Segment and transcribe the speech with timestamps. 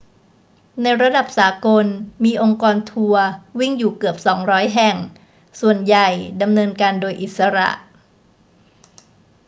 [0.81, 1.85] ในระดับสากล
[2.23, 4.15] มีองค์กรทัวร์วิ่งอยู่เกือบ
[4.47, 4.95] 200 แห่ง
[5.61, 6.07] ส่วนใหญ่
[6.41, 7.69] ดำเนินการโดยอิสระ